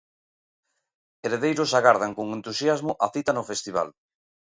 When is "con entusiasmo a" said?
2.17-3.07